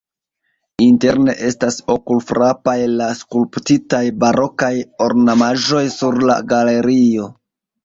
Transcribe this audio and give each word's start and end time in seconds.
Interne 0.85 1.35
estas 1.49 1.77
okulfrapaj 1.95 2.75
la 3.03 3.11
skulptitaj 3.21 4.01
barokaj 4.25 4.73
ornamaĵoj 5.11 5.85
sur 6.01 6.21
la 6.33 6.41
galerio. 6.57 7.33